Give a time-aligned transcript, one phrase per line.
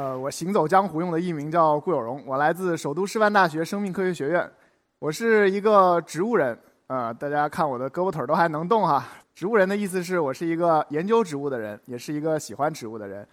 [0.00, 4.50] 呃，我行走江湖用的艺名叫顾有荣，我来自首都师范大学生命科学学院，
[4.98, 6.58] 我是一个植物人。
[6.86, 9.06] 呃，大家看我的胳膊腿都还能动哈。
[9.34, 13.28] 植物人的意思是我是一个研究植物的人，也是一个喜欢植物的人。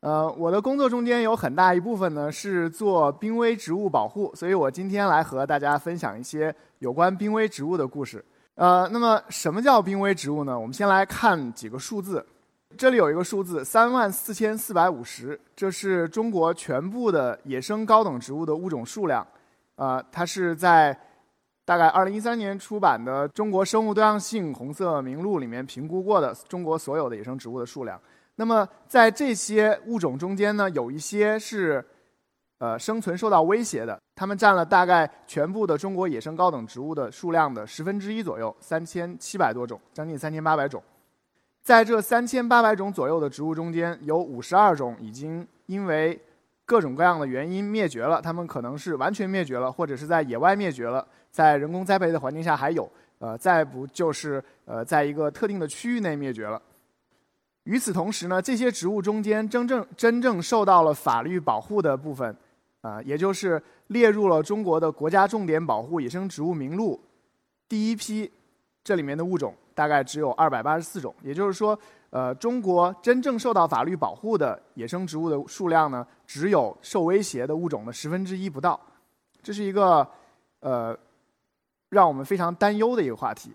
[0.00, 8.22] 呃，我的工作中间有很大一部分呢是做濒危植物保护，所以我今天来和大家分享一些有关濒危植物的故事。
[8.56, 10.60] 呃，那么什么叫濒危植物呢？
[10.60, 12.22] 我们先来看几个数字。
[12.76, 19.26] 这里有一个数字，三万四千四百五十，这是中国全部的野生高等植物的物种数量。
[19.74, 20.96] 啊，它是在
[21.64, 28.00] 大概二零一三年出版的《中国生物多样性红色名录》里面评估过的中国所有的野生植物的数量。
[28.36, 31.84] 那么在这些物种中间呢，有一些是
[32.58, 40.82] 呃生存受到威胁的，它们占了大概全部的中国野生高等植物的数量的十分之一左右，三千七百多种，将近三千八百种。
[41.62, 46.18] 在这三千八百种左右的植物中间，有五十二种已经因为
[46.64, 48.20] 各种各样的原因灭绝了。
[48.20, 56.60] 它们可能是完全灭绝了，或者是在野外灭绝了，在人工栽培的环境下还有，呃，再不就是呃，在一个特定的区域内灭绝了。
[57.64, 62.34] 与此同时呢，这些植物中间真正真正受到了法律保护的部分，
[62.80, 66.98] 啊，也就是列入了中国的国家重点保护野生植物名录
[67.68, 68.30] 第一批，
[68.82, 69.54] 这里面的物种。
[69.72, 71.78] 大概只有二百八十四种，也就是说，
[72.10, 78.78] 呃，中国真正受到法律保护的野生植物的数量呢，只有受威胁的物种的十分之一不到，
[79.42, 80.06] 这是一个
[80.58, 80.94] 呃
[81.88, 83.54] 让我们非常担忧的一个话题。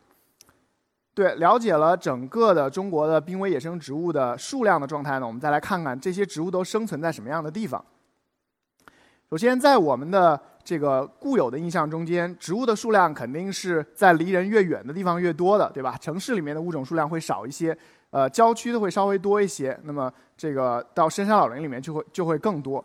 [1.14, 7.84] 对，了解了整个的中国的濒危野生植物的数量的状态呢，我们再来看看这些植物都生存在什么样的地方。
[9.30, 15.96] 首先，在我们的这个固有的印象中间，植物的数量肯定是在离人越远的地方越多的，对吧？
[16.02, 17.78] 城市里面的物种数量会少一些，
[18.10, 19.80] 呃，郊区的会稍微多一些。
[19.84, 22.84] 那么，这个到深山老林里面就会就会更多。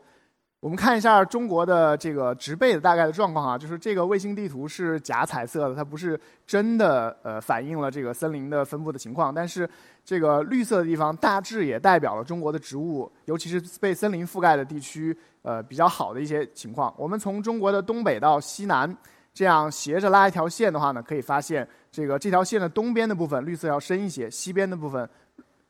[0.61, 9.35] 我们看一下中国的这个植被的大概的状况啊，就是这个卫星地图是假彩色的，它不是真的呃反映了这个森林的分布的情况。
[9.35, 9.69] 但是
[10.05, 15.17] 这个绿色的地方大致也代表了中国的植物，尤其是被森林覆盖的地区。
[15.43, 16.93] 呃，比较好的一些情况。
[16.99, 18.95] 我们从中国的东北到西南，
[19.33, 25.09] 这样斜着拉一条线的话呢，可以发现，这个这条线的东边的部分绿色要深一些，西边的部分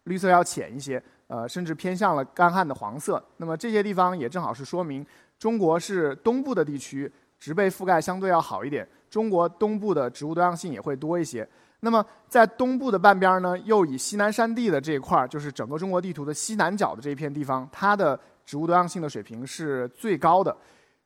[0.02, 3.24] 绿色要浅一些，呃，甚至偏向了干旱的黄色。
[3.36, 5.06] 那么这些地方也正好是说明，
[5.38, 8.84] 中国是东部的地区，植被覆盖相对要好一点。
[9.08, 11.48] 中国东部的植物多样性也会多一些。
[11.78, 18.18] 那么在东部的半边呢，又以西南山地的这一块儿，就是整个中国地图的西南角的这一片地方，它的。
[18.46, 20.56] 植物多样性的水平是最高的，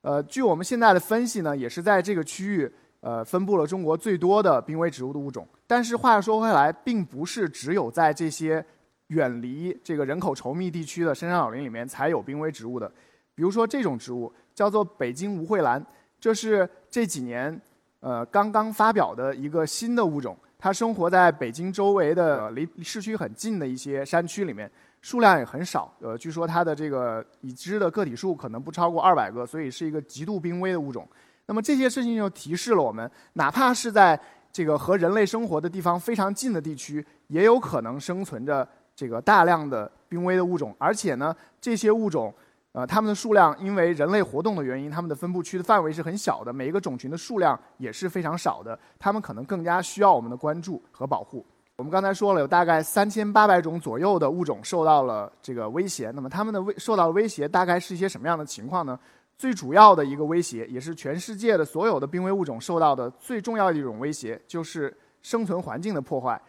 [0.01, 5.47] 呃，据我们现在的分析呢，也是在这个区域，呃，分布了中国最多的濒危植物的物种。
[5.67, 8.65] 但是话又说回来，并不是只有在这些
[9.09, 12.91] 远离这个人口稠密地区的深山老林里面才有濒危植物的。
[13.35, 15.85] 比如说这种植物叫做北京无蕙兰，
[16.21, 17.61] 这是这几年
[18.01, 24.71] 呃刚刚发表的一个新的物种，它生活在北京周围的离市区很近的一些山区里面。
[25.03, 31.07] 数量也很少，呃，据说它的这个已知的个体数可能不超过二百个，所以是一个极度濒危的物种。
[31.45, 34.19] 那么这些事情就提示了我们，哪怕是在
[34.51, 40.75] 这个和人类生活的地方非常近的地区，也有可能生存着这个大量的濒危的物种。
[40.79, 42.33] 而且呢，这些物种，
[42.73, 51.45] 呃，它们的数量因为人类活动的原因，它们的分布区的范围是很小的，每一个种群的数量也是非常少的，它们可能更加需要我们的关注和保护。
[51.77, 56.13] 我们刚才说了，有大概三千八百种左右的物种受到了这个威胁。
[56.13, 58.97] 那么，它们的威受到的威胁大概是一些什么样的情况呢？
[59.37, 66.41] 最主要的一个威胁，也是全世界的所有的濒危物种受到的最重要的一种威胁，就是生存环境的破坏。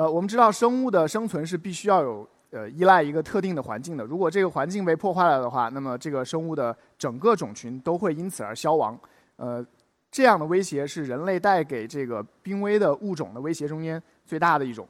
[0.00, 4.02] 呃，我们知道，生物的生存是必须要有呃依赖一个特定的环境的。
[4.02, 8.98] 如果这个环境被破坏了的话，那么这个生物的整个种群都会因此而消亡。
[9.36, 9.62] 呃，
[10.10, 14.02] 这样的威胁是人类带给这个濒危的物种的威胁中间。
[14.24, 14.88] 最大的一种，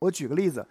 [0.00, 0.66] 我举个例子，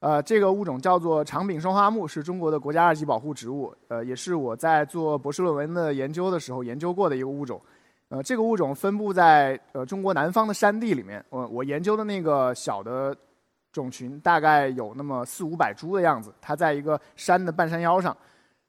[0.00, 7.58] 呃，这个物种叫做长柄双花木，是中国的国家二级保护植物，呃，也是我在做博士论文的研究的时候研究过的一个物种，
[8.10, 13.16] 呃，这个物种分布在呃中国南方的山地里面，我我研究的那个小的
[13.72, 18.16] 种群大概有那么四五百株的样子，它在一个山的半山腰上，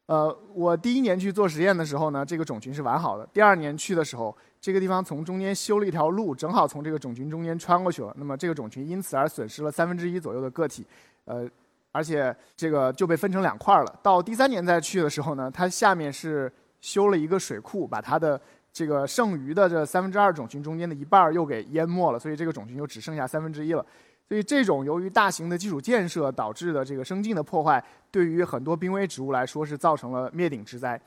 [0.06, 3.28] 呃，我第一年去做实验的时候呢，这个种群是完好的。
[3.34, 8.14] 第二年去的时候，这个地方从中间修了一条路，正好从这个种群中间穿过去了。
[8.20, 10.86] 那么这个种群因此而损失了三分之一左右的个体，
[11.26, 11.50] 呃，
[11.92, 14.00] 而且这个就被分成两块了。
[14.04, 18.40] 到第三年再去的时候呢，它下面是修了一个水库，把它的
[18.74, 23.86] 这个剩余的这三分之二种群中间的一半又给淹没了，所以这个种群就只剩下三分之一了。
[24.28, 31.00] 所以，这种由于大型的基础建设导致的这个生境的破坏，对于很多濒危植物来说是造成了灭顶之灾。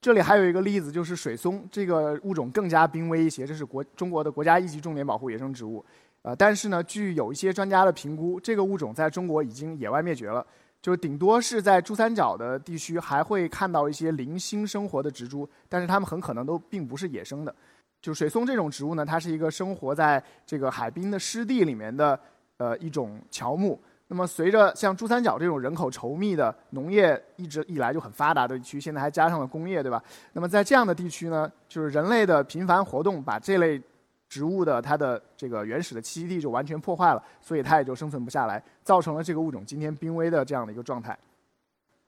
[0.00, 5.84] 这里还有一个例子，就是水松这个物种更加濒危一些，这是国中国的国家一级重点保护野生植物。
[6.22, 10.46] 呃，但是呢，据有一些专家的评估，这个物种在中国已经野外灭绝了，
[10.80, 17.54] 就是顶多是在珠三角的地区还会看到一些零星生活的植株，但是它们很可能都并不是野生的。
[18.00, 22.18] 就水松这种植物呢，它是一个生活在这个海滨的湿地里面的。
[22.58, 23.80] 呃，一种乔木。
[24.08, 30.02] 那么，随着像珠三角这种人口稠密的、农业一直以来就很发达的地区，现在还加上了工业，对吧？
[30.32, 33.80] 那么，在这样的地区呢，就是人类的频繁活动，把这类
[34.28, 41.18] 植物的它的这个原始的栖息地就完全破坏了，所以它也就生存不下来，造成了这个物种今天濒危的这样的一个状态。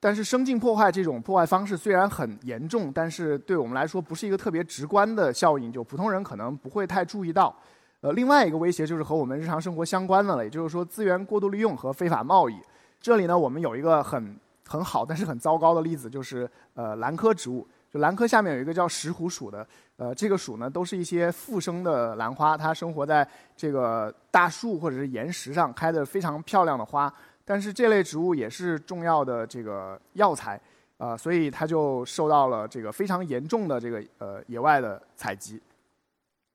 [0.03, 7.55] 但是，生境破坏这种破坏方式虽然很严重，但是对我们来说不是一个特别直观的效应，就普通人可能不会太注意到。
[8.01, 12.59] 呃，另外一个威胁就是和我们日常生活相关的了，也就是说资源过度利用和非法贸易。
[12.99, 14.35] 这里呢，我们有一个很
[14.67, 17.69] 很好但是很糟糕的例子，就是呃兰科植物。
[17.93, 19.67] 就兰科下面有一个叫石斛属的，
[19.97, 23.27] 呃，这个属呢都是一些复生的兰花，它生活在
[23.57, 27.13] 这个大树或者是岩石上，开的非常漂亮的花。
[27.45, 30.61] 但是这类植物也是重要的这个药材，
[30.99, 35.61] 啊，所以它就受到了这个非常严重的这个呃野外的采集。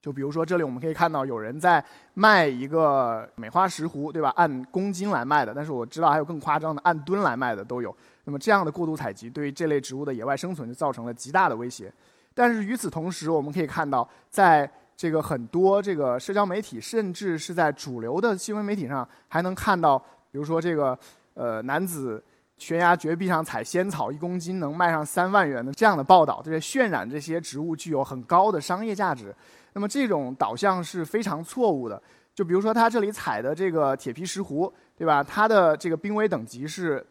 [0.05, 4.31] 就比如说，这里我们可以看到有人在卖一个美花石斛，对吧？
[4.35, 7.95] 按公斤来卖的，但是我知道还有更夸张的，按吨来卖的都有。
[8.23, 11.91] 那么这样的过度采集，对于这类植物的野外生存就造成了极大的威胁。
[12.35, 19.97] 但是与此同时，我们可以看到，在这个很多这个社交媒体，甚至是在主流的新闻媒体上，还能看到，
[20.31, 20.95] 比如说这个
[21.33, 22.23] 呃男子
[22.57, 29.35] 悬崖绝壁上采仙草，一公斤能卖上三万元的这样的报道，对渲染这些植物具有很高的商业价值。
[29.73, 32.01] 那么这种导向是非常错误的。
[32.33, 35.23] 就比如说，它这里采的这个铁皮石斛，对吧？
[35.23, 37.05] 它的这个濒危等级是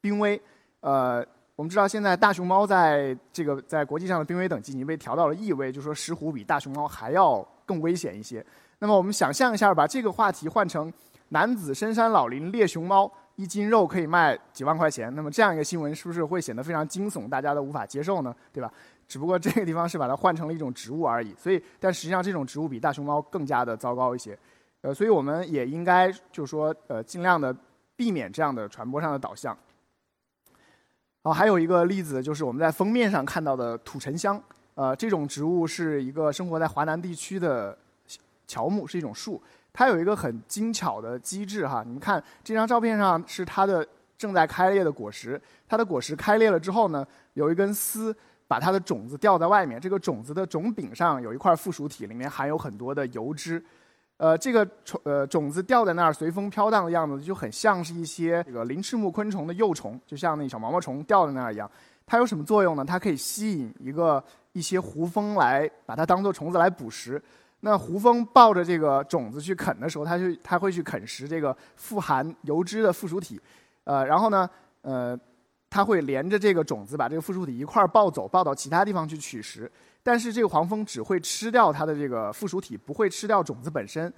[0.00, 0.40] 濒危。
[0.80, 1.24] 呃，
[1.56, 8.44] 我们知道现在大熊猫在这个在国际上的濒危等级已经被调到了易危，就说石斛比大熊猫还要更危险一些。
[8.78, 10.92] 那么我们想象一下，把这个话题换成
[11.30, 18.34] 男子深山老林猎熊猫，一斤肉可以卖几万块钱，那么这样一个新闻是不是会显得非常惊悚，大家都无法接受呢？
[18.52, 18.68] 对吧？
[19.06, 24.36] 只不过这个地方是把它换成了一种植物而已，所以但实际上这种植物比大熊猫更加的糟糕一些，
[24.80, 27.56] 呃，所以我们也应该就是说呃尽量的
[27.94, 29.56] 避免这样的传播上的导向。
[31.22, 34.42] 好，还有一个例子就是我们在封面上看到的土沉香，
[34.74, 37.78] 呃，这种植物是一个生活在华南地区的
[38.48, 39.40] 乔木，是一种树，
[39.72, 43.86] 它有一个很精巧的机制哈，你们看这张照片上是它的
[44.16, 48.16] 正在开裂的果实，它的果实开裂了之后呢，有一根丝。
[48.50, 53.62] 把它的种子吊在外面，这个种子的种柄上有一块附属体，里面含有很多的油脂。
[54.16, 61.70] 呃，这个虫呃种子吊在那儿随风飘荡的样子，就很像是一些这个鳞翅目昆虫的幼虫，就像那小毛毛虫吊在那儿一样。
[62.06, 62.82] 它有什么作用呢？
[62.82, 67.22] 它可以吸引一个一些胡蜂来把它当做虫子来捕食。
[67.60, 73.40] 那胡蜂抱着这个种子去啃的时候，它就它会去啃食这个富含油脂的附属体。
[73.84, 74.48] 呃，然后呢，
[74.82, 75.18] 呃。
[75.70, 79.70] 它会连着这个种子把这个附属体一块儿抱走，抱到其他地方去取食。
[80.02, 84.10] 但是这个黄蜂只会吃掉它的这个附属体，不会吃掉种子本身。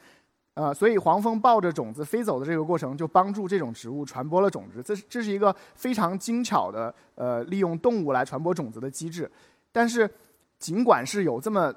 [0.54, 4.80] 呃，所以黄蜂抱着种子飞走的这个过程，就帮助这种植物传播了种子。
[4.80, 9.28] 这是这是一个非常精巧的呃利用动物来传播种子的机制。
[9.72, 10.08] 但是
[10.60, 11.74] 尽管是有这么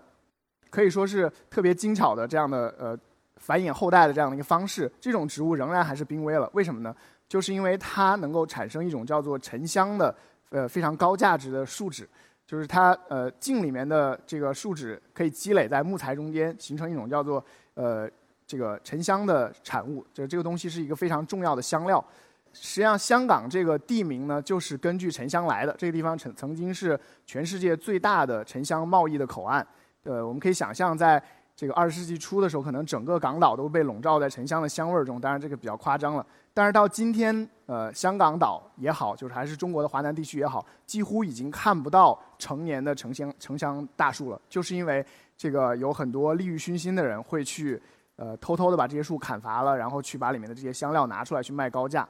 [0.73, 2.97] 可以说是特别精巧的这样的呃
[3.37, 6.49] 繁衍后代的这样的一个方式，这种植物仍然还是濒危了。
[6.53, 6.95] 为什么呢？
[7.29, 10.15] 就是因为它能够产生一种叫做沉香的，
[10.49, 12.09] 呃，非常高价值的树脂，
[12.47, 17.43] 就是它呃茎里面的这个树脂可以积累在木材中间，形成一种叫做
[17.75, 18.09] 呃
[18.47, 20.03] 这个沉香的产物。
[20.11, 22.03] 就这个东西是一个非常重要的香料。
[22.51, 25.75] 实际上，香港这个地名呢，就是根据沉香来的。
[25.77, 29.65] 这个地方曾曾经是全世界最大的沉香贸易的口岸。
[30.03, 31.21] 呃，我们可以想象在。
[31.55, 35.21] 这个二十世纪初的时候，可能整个港岛都被笼罩在沉香的香味儿中。
[35.21, 36.25] 当然，这个比较夸张了。
[36.51, 44.41] 但是到今天，呃，香港岛也好，就是还是中国的华南地区也好，几乎已经看不到成年的沉香沉香大树了。
[44.49, 45.05] 就是因为
[45.37, 47.79] 这个有很多利欲熏心的人会去，
[48.15, 52.09] 呃，偷偷的把这些树砍伐了，然后去把里面的这些香料拿出来去卖高价。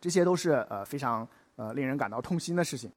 [0.00, 2.90] 这些都是呃非常呃令人感到痛心的事情。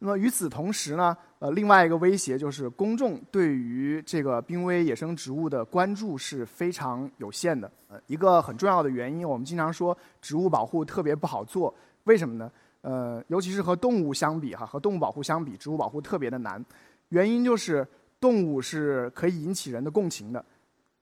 [0.00, 7.70] 那么与此同时呢，呃，另外一个威胁就是公众对于这个濒危野生植物的关注是非常有限的。
[7.88, 11.74] 呃，一个很重要的原因，我们经常说植物保护特别不好做，
[12.04, 12.50] 为什么呢？
[12.82, 16.64] 呃，尤其是和动物相比哈，和动物保护相比，植物保护特别的难。
[17.08, 17.86] 原因就是
[18.20, 20.44] 动物是可以引起人的共情的，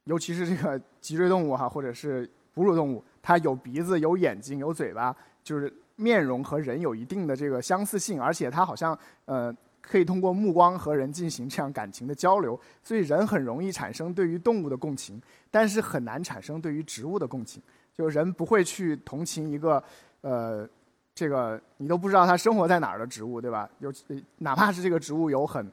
[0.04, 17.62] 尤其是这个脊椎动物哈，或者是哺乳动物，它有鼻子、有眼睛、有嘴巴，就是面容和人有一定的这个相似性，而且它好像呃可以通过目光和人进行这样感情的交流，所以人很容易产生对于动物的共情，但是很难产生对于植物的共情，
[17.92, 19.82] 就人不会去同情一个
[20.20, 20.68] 呃。
[21.18, 23.66] 这个你都不知道它生活在哪儿的植物，对吧？
[23.78, 23.90] 有
[24.36, 25.66] 哪怕是这个植物有很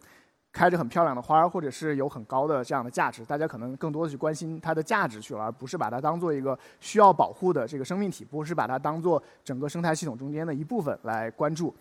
[0.53, 11.75] 开着很漂亮的花儿，或者是有很高的这样的价值，大家可能更多的去关心它的价值去了，而不是把它当做一个需要保护的这个生命体，不是把它当做整个生态系统中间的一部分来关注。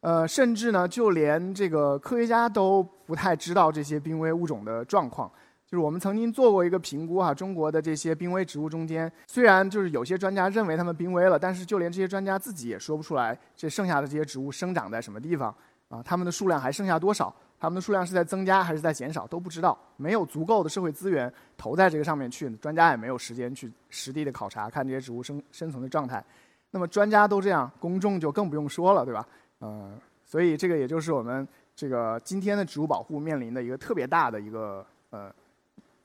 [0.00, 5.30] 呃，甚至呢，就连这个科学家都不太知道这些濒危物种的状况。
[5.66, 15.52] 就是我们曾经做过一个评估哈，中国的这些濒危植物中间，虽然就是有些专家认为它们濒危了，但是就连这些专家自己也说不出来，这剩下的这些植物生长在什么地方
[15.88, 16.02] 啊？
[16.04, 17.34] 它们的数量还剩下多少？
[17.64, 19.26] 它们的数量是在增加还是在减少？
[19.26, 26.22] 都不知道，没有足够的社会资源投在这个上面去，专家也没有时间去实地的考察看这些植物生生存的状态。
[26.70, 29.26] 那么专家都这样，公众就更不用说了，对吧？
[29.60, 35.32] 嗯，所以这个也就是我们这个今天的植物保护面临的一个特别大的一个呃。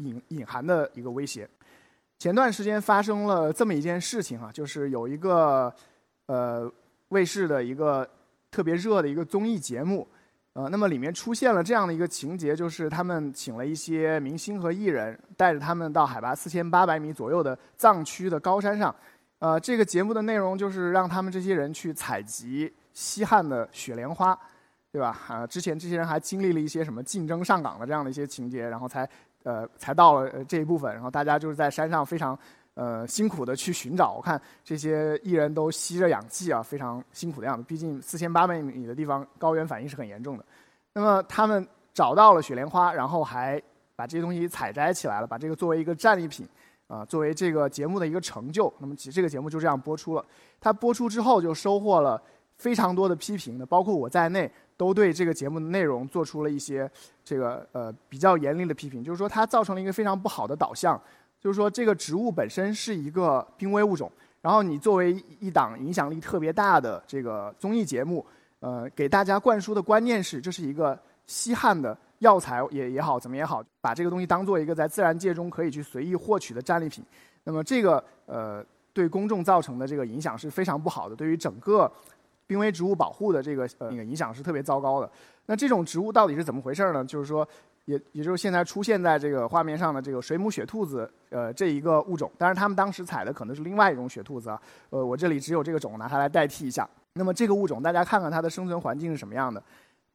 [0.02, 1.46] 隐隐含的一个威胁。
[2.20, 5.70] 前段时间发生了这么一件事情哈，就是有一个
[6.28, 6.72] 呃
[7.10, 8.10] 卫视的一个
[8.50, 10.08] 特别热的一个综艺节目，
[10.60, 18.94] 呃，那么里面出现了这样的一个情节，就是他们请了一些明星和艺人，带着他们到海拔四千八百米左右的藏区的高山上，
[19.38, 24.38] 呃，这个节目的内容就是让他们这些人去采集西汉的雪莲花，
[24.92, 25.18] 对吧？
[25.30, 29.10] 啊，之前这些人还经历了一些什么竞争上岗的这样的一些情节，然后才。
[29.44, 32.38] 呃，才到了这一部分，然后大家就是在山上非常
[32.80, 34.14] 呃辛苦的去寻找。
[34.14, 37.64] 我看这些艺人都吸着氧气啊，非常辛苦的样子。
[37.68, 40.46] 毕竟四千八百米的地方，高原反应是很严重的。
[40.94, 43.62] 那么他们找到了雪莲花，然后还
[43.98, 46.48] 把这些东西采摘起来了，把这个作为一个战利品
[46.88, 48.74] 啊，作为这个节目的一个成就。
[48.80, 50.26] 那么其实这个节目就这样播出了。
[50.62, 52.22] 它播出之后就收获了
[52.58, 54.50] 非常多的批评的，包括我在内。
[54.80, 56.90] 都对这个节目的内容做出了一些
[57.22, 60.98] 这个呃比较严厉的批评，就是说它造成了一个非常不好的导向，
[61.42, 68.26] 就是说这个植物本身是一个濒危物种，然后你作为一档影响力特别大的这个综艺节目，
[68.60, 77.04] 呃，给大家灌输的观念是这是一个稀罕的药材也也好怎么也好，把这个东西当做一个在自然界中可以去随意获取的战利品，
[77.44, 81.92] 那么这个呃对公众造成的这个影响是非常不好的，对于整个。
[82.50, 85.08] 濒危植物保护的这个呃那个影响是特别糟糕的。
[85.46, 87.06] 那这种植物到底是怎么回事呢？
[87.06, 87.48] 就是说，
[87.90, 92.32] 也也就是现在出现在这个画面上的这个水母雪兔子，呃，这一个物种。
[92.38, 94.62] 当然，他们当时采的可能是另外一种雪兔子啊。
[94.92, 96.88] 呃，我这里只有这个种，拿它来代替一下。
[97.14, 99.64] 那么这个物种，大家看看它的生存环境是什么样的？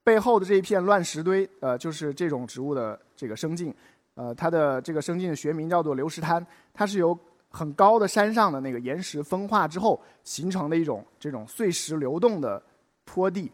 [0.04, 3.74] 背后的这一片乱石堆，呃，就是这种植物的这个生境。
[4.14, 7.18] 呃，它的这个生境的学名叫做流石滩，它是由。
[7.56, 12.60] 很高的山上的那个岩石风化之后形成的一种这种碎石流动的
[13.04, 13.48] 坡地，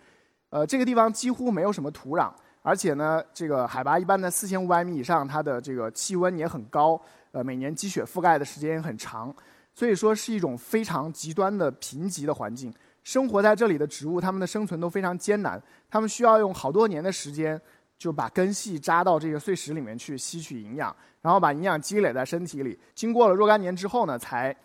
[0.49, 7.01] 呃，这个地方几乎没有什么土壤，而且呢，这个海拔一般在四千五百米以上，它的这个气温也很高，
[7.33, 9.35] 呃，每年积雪覆盖的时间也很长，
[9.75, 12.73] 所以说是一种非常极端的贫瘠的环境。
[13.03, 17.61] 生活在这里的植物，它们的生存都非常艰难，它们需要用好多年的时间。
[18.01, 22.81] 就把根系扎到这个碎石里面去吸取营养，然后把营养积累在身体里。
[22.95, 24.57] 经过了若干年之后呢，才，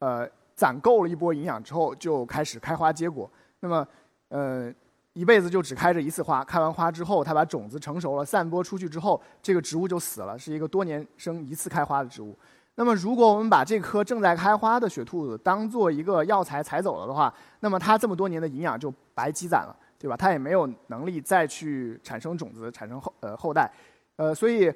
[0.00, 3.30] 呃，攒够了一波营养之后，就开始开花结果。
[3.60, 3.86] 那么，
[4.26, 4.74] 呃，
[5.14, 6.44] 一辈子就只开着一次花。
[6.44, 12.38] 开完花之后，它把种子成熟了，散播出去之后，这个植物就死了，是一个多年生一次开花的植物。
[12.74, 19.74] 那么，如果我们把这颗正在开花的雪兔子当做一个药材采走了的话，那么它这么多年的营养就白积攒了。
[19.96, 20.14] 对吧？
[20.14, 23.70] 它也没有能力再去产生种子、产生后呃后代，
[24.16, 24.70] 呃，所以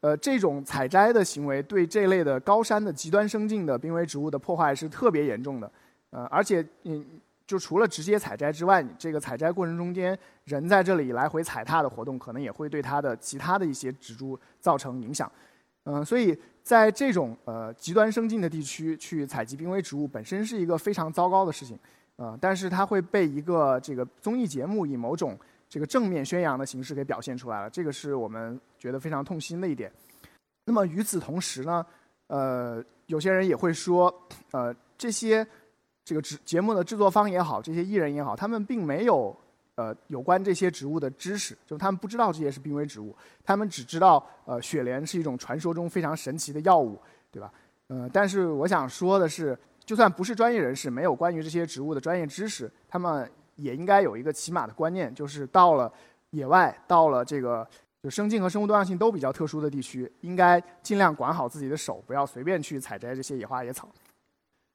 [0.00, 5.72] 呃这种采摘的行为对这类的高山的极端生境的濒危植物的破坏是特别严重的，
[6.10, 7.02] 呃，而且嗯，
[7.46, 15.30] 就除了直接采摘之外，你这个采摘过程中间人在这里来回踩踏的活动，可能也会对它的其他的一些植株造成影响，
[15.84, 21.78] 嗯，所以在这种呃极端生境的地区去采集濒危植物，本身是一个非常糟糕的事情。
[22.16, 25.36] 呃，但是它会被一个这个综艺节目以某种
[25.68, 29.92] 这个正面宣扬的形式给表现出来了，这个是我们觉得非常痛心的一点。
[30.64, 31.84] 那么与此同时呢，
[32.28, 34.14] 呃，有些人也会说，
[34.52, 35.44] 呃，这些
[36.04, 39.34] 这个制节目的制作方也好，这些艺人也好，他们并没有
[39.76, 47.50] 呃有关这些植物的知识，就他们不知道这些是濒危植物，他们只知道呃雪莲是一种传说中非常神奇的药物，对吧？
[47.88, 55.92] 呃，但是我想说的是，就算不是专业人士，没有关于这些植物的专业知识，他们也应该有一个起码的观念，就是到了
[56.30, 57.66] 野外，到了这个
[58.02, 63.88] 就生境和生物多样性都比较特殊的地区，应该尽量管好自己的手，不要随便去采摘这些野花野草。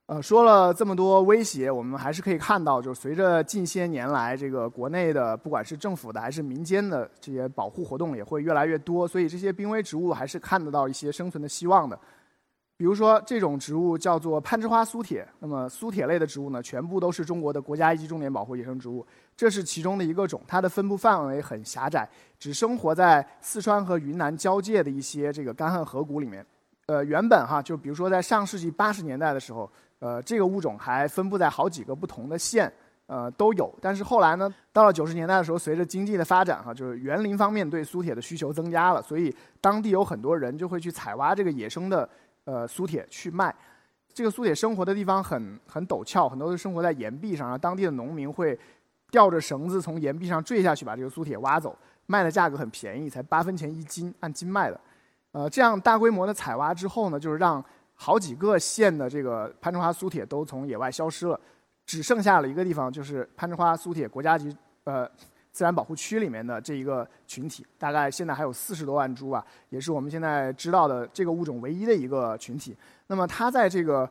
[0.10, 11.96] 呃，说了这么多威胁，我们还是可以看到，就是随着近些年来这个国内的不管是政府的还是民间的这些保护活动也会越来越多，所以这些濒危植物还是看得到一些生存的希望的。
[12.76, 19.06] 比如说这种植物叫做攀枝花苏铁，那么苏铁类的植物呢，全部都是中国的国家一级重点保护野生植物，
[19.38, 26.44] 这是其中的一个种，它的分布范围很狭窄，只生活在四川和云南交界的一些这个干旱河谷里面。
[26.88, 29.70] 呃，原本哈，就比如说在上世纪八十年代的时候。
[30.00, 32.72] 呃，这个物种还分布在好几个不同的县，
[33.06, 33.74] 呃，都有。
[33.82, 42.08] 但是后来呢，到了九十年代的时候，随着经济的发展，哈，就是园林方面对苏铁的需求增加了，所以当地有很多人就会去采挖这个野生的
[42.46, 43.54] 呃苏铁去卖。
[44.14, 48.58] 这个苏铁生活的地方很很陡峭，很多都生活在岩壁上，然后当地的农民会
[49.12, 54.80] 吊着绳子从岩壁上坠下去，把这个苏铁挖走，卖的价格很便宜，才八分钱一斤，按斤卖的。
[55.32, 57.64] 呃，这样大规模的采挖之后呢，就是让
[58.02, 61.38] 好几个县的这个攀枝花苏铁都从野外消失了，
[61.86, 65.06] 只剩下了一个地方，就是攀枝花苏铁国家级呃
[65.52, 72.74] 自然保护区里面的这一个群体，大概现在还有四十多万株吧，也是我们现在知道的这个物种唯一的一个群体。
[73.08, 74.10] 那么它在这个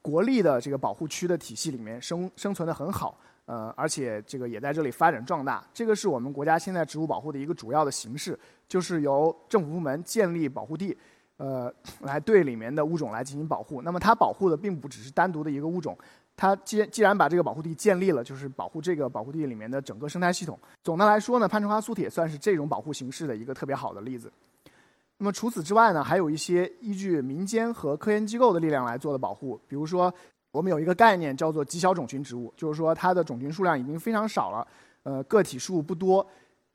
[0.00, 5.62] 国立的这个保护区的体系里面生生存的很好，呃，而且这个也在这里发展壮大。
[5.74, 10.96] 这个是我们国家现在植物保护的一个主要的形式，就是由政府部门建立保护地。
[11.38, 13.82] 呃，来对里面的物种来进行保护。
[13.82, 15.96] 那么它保护的并不只是单独的一个物种，
[16.36, 20.58] 它既既然把这个保护地建立了，就是保护这个保护地里面的整个生态系统。
[20.82, 24.32] 总的来说呢，攀枝花苏铁算是这种保护形式的一个特别好的例子。
[25.18, 29.60] 那么除此之外呢，还有一些依据民间和科研机构的力量来做的保护。
[29.66, 30.12] 比如说，
[30.52, 34.66] 我们有一个概念叫做极小种群植物，就是说它的种群数量已经非常少了，
[35.04, 36.26] 呃，个体数不多，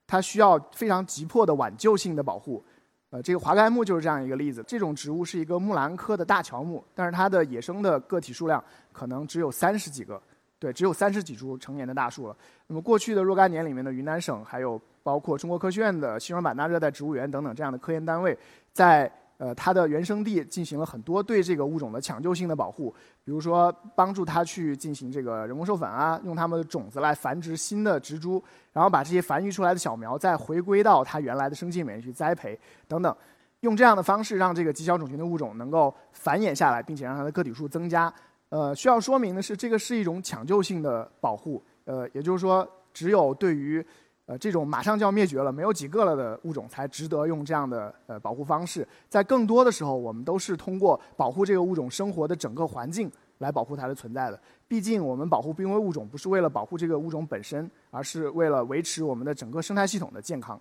[0.07, 2.63] 它需要非常急迫的挽救性的保护。
[3.11, 4.63] 呃，这个华盖木就是这样一个例子。
[4.65, 10.19] 这种植物是一个木兰科的大乔木，但是它的野生的个体数量可能只有三十几个，
[10.57, 12.35] 对，只有三十几株成年的大树了。
[12.67, 18.37] 那么过去的若干年里面的云南省，还有包括中国科学院的西双版纳热带植物园等等这样的科研单位，
[18.71, 28.39] 在呃，它的原生地进行了很多对这个物种的抢救性的保护，比如说帮助它去进行这个人工授粉啊，用它们的种子来繁殖新的植株，
[28.71, 32.55] 然后把这些繁育出来的小苗再回归到它原来的生境里面去栽培
[32.87, 33.17] 等等，
[33.61, 38.13] 用这样的方式让这个极小种群的物种能够繁衍下来，并且让它的个体数增加。
[38.49, 43.83] 呃，需要说明的是，这个是一种抢救性的保护，呃，也就是说，只有对于
[44.25, 48.87] 呃，这种马上就要灭绝了、没有几个了的物种，才值得用这样的呃保护方式。
[49.09, 54.39] 在更多的时候，我们都是通过保护这个物种生活的整个环境来保护它的存在的。
[54.67, 60.57] 毕竟，我们保护濒危物种不是为了保护这个物种本身，而是为了维持我们的整个生态系统的健康。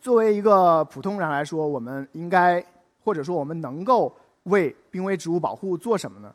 [0.00, 2.64] 作为一个普通人来说，我们应该
[3.04, 6.32] 或者说我们能够为濒危植物保护做什么呢？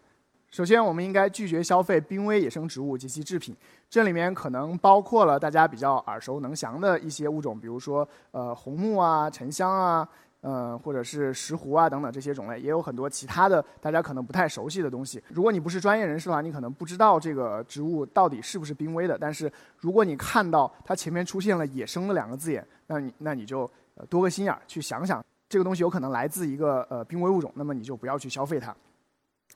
[0.54, 3.58] 首先，我们应该拒绝消费濒危野生植物及其制品。
[3.90, 10.08] 这里面可能包括了大家比较耳熟能详的一些物种，比如说呃红木啊、沉香啊，
[10.42, 15.20] 呃或者是石斛啊等等这些种类，也有很多其他的大家可能不太熟悉的东西。
[15.30, 19.18] 如果你不是专业人士的话，你可能不知道这个植物到底是不是濒危的。
[19.18, 23.68] 但是如果你看到它前面出现了“野生”的两个字眼，那你那你就
[24.08, 28.76] 多个心眼儿去想想，这个东西有可能来自一个呃濒危物种，那么你就不要去消费它。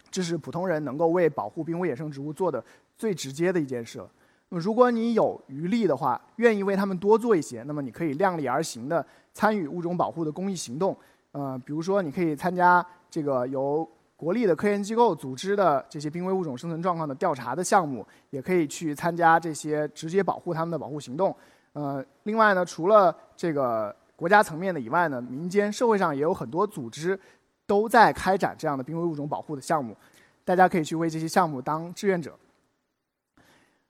[0.10, 2.64] 这是普通人能够为保护濒危野生植物做的
[2.98, 4.10] 最直接的一件事了。
[4.50, 10.96] 那么，如果你有余力的话，愿意为他们多做一些，那么你可以量力而行的参与物种保护的公益行动。
[11.34, 21.36] 呃，比如说，你可以参加这个由国立的科研机构组织的这些濒危物种生存状况的调查的项目，也可以去参加这些直接保护它们的保护行动。
[21.74, 27.20] 呃，另外呢，除了这个国家层面的以外呢，民间社会上也有很多组织。
[27.68, 29.96] 都在开展这样的濒危物种保护的项目，
[30.44, 32.34] 大家可以去为这些项目当志愿者。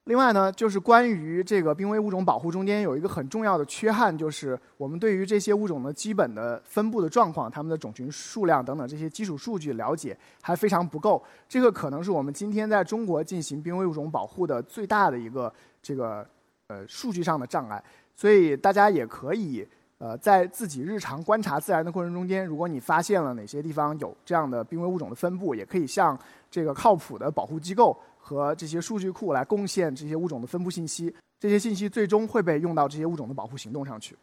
[0.06, 11.22] 另外呢，就是关于这个濒危物种保护中间有一个很重要的缺憾，就是我们对于这些物种的基本的分布的状况、它们的种群数量等等这些基础数据了解还非常不够。
[11.48, 16.26] 这个可能是我们今天在中国进行濒危物种保护的最大的一个这个
[16.70, 17.84] 呃数据上的障碍。
[18.16, 19.68] 所以大家也可以。
[20.00, 26.18] 呃，在自己日常观察自然的过程中间，如果你发现了哪些地方有这样的濒危物种的分布，也可以向
[26.52, 31.14] 这个靠谱的保护机构和这些数据库来贡献这些物种的分布信息。
[31.40, 34.16] 这些信息最终会被用到这些物种的保护行动上去。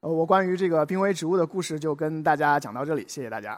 [0.00, 3.56] 呃，我关于这个濒危植物的故事就跟大家讲到这里，谢谢大家。